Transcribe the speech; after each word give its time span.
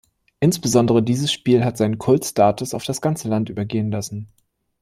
Insbesondere 0.39 1.03
dieses 1.03 1.31
Spiel 1.31 1.63
hat 1.63 1.77
seinen 1.77 1.99
Kult-Status 1.99 2.73
auf 2.73 2.83
das 2.85 3.01
ganze 3.01 3.29
Land 3.29 3.49
übergehen 3.49 3.91
lassen. 3.91 4.29